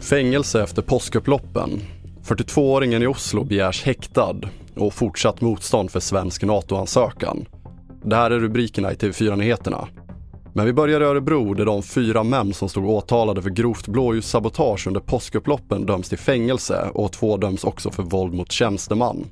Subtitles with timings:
[0.00, 1.80] Fängelse efter påskupploppen.
[2.24, 4.36] 42-åringen i Oslo begärs häktad
[4.76, 7.46] och fortsatt motstånd för svensk NATO-ansökan.
[8.04, 9.88] Det här är rubrikerna i TV4-nyheterna.
[10.52, 14.86] Men vi börjar i Örebro där de fyra män som stod åtalade för grovt blåljussabotage
[14.86, 19.24] under påskupploppen döms till fängelse och två döms också för våld mot tjänsteman.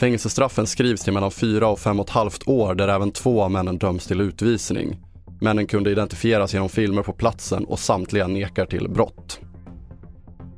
[0.00, 3.50] Fängelsestraffen skrivs till mellan fyra och fem och ett halvt år där även två av
[3.50, 4.98] männen döms till utvisning.
[5.40, 9.40] Männen kunde identifieras genom filmer på platsen och samtliga nekar till brott.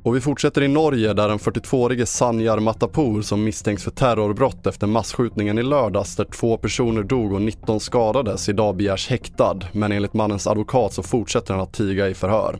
[0.03, 4.87] Och vi fortsätter i Norge där den 42-årige Sanjar Matapour som misstänks för terrorbrott efter
[4.87, 10.13] massskjutningen i lördags där två personer dog och 19 skadades idag begärs häktad men enligt
[10.13, 12.59] mannens advokat så fortsätter han att tiga i förhör.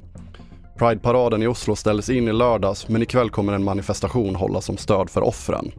[0.78, 5.10] Prideparaden i Oslo ställdes in i lördags men ikväll kommer en manifestation hållas som stöd
[5.10, 5.72] för offren.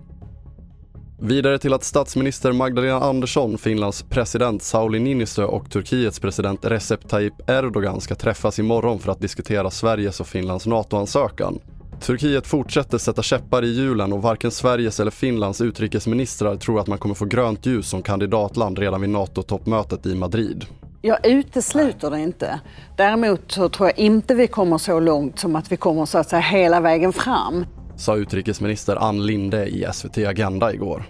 [1.26, 7.50] Vidare till att statsminister Magdalena Andersson, Finlands president Sauli Niinistö och Turkiets president Recep Tayyip
[7.50, 11.58] Erdogan ska träffas imorgon för att diskutera Sveriges och Finlands NATO-ansökan.
[12.00, 16.98] Turkiet fortsätter sätta käppar i hjulen och varken Sveriges eller Finlands utrikesministrar tror att man
[16.98, 20.66] kommer få grönt ljus som kandidatland redan vid NATO-toppmötet i Madrid.
[21.02, 22.60] Jag utesluter det inte.
[22.96, 26.28] Däremot så tror jag inte vi kommer så långt som att vi kommer så att
[26.28, 27.64] säga hela vägen fram
[27.96, 31.04] sa utrikesminister Ann Linde i SVT Agenda igår.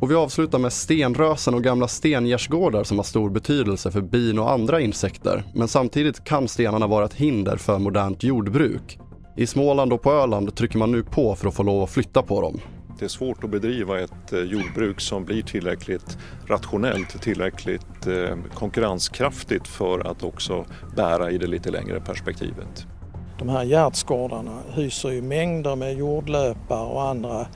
[0.00, 4.50] Och vi avslutar med stenrösen och gamla stengärdsgårdar som har stor betydelse för bin och
[4.50, 5.44] andra insekter.
[5.54, 8.98] Men samtidigt kan stenarna vara ett hinder för modernt jordbruk.
[9.36, 12.22] I Småland och på Öland trycker man nu på för att få lov att flytta
[12.22, 12.60] på dem.
[12.98, 19.68] Det är svårt att bedriva ett eh, jordbruk som blir tillräckligt rationellt, tillräckligt eh, konkurrenskraftigt
[19.68, 20.64] för att också
[20.96, 22.86] bära i det lite längre perspektivet.
[23.38, 27.46] De här gärdsgårdarna hyser ju mängder med jordlöpare och andra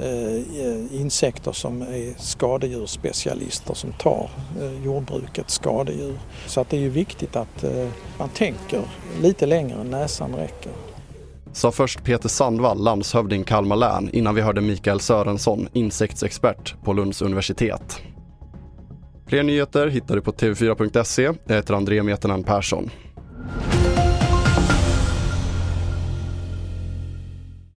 [0.00, 6.18] Eh, insekter som är skadedjursspecialister som tar eh, jordbrukets skadedjur.
[6.46, 7.88] Så att det är ju viktigt att eh,
[8.18, 8.80] man tänker
[9.22, 10.72] lite längre än näsan räcker.
[11.52, 17.22] Sa först Peter Sandvall, landshövding Kalmar län, innan vi hörde Mikael Sörensson, insektsexpert på Lunds
[17.22, 18.00] universitet.
[19.26, 21.22] Fler nyheter hittar du på tv4.se.
[21.46, 22.90] Jag heter André Metenen Persson.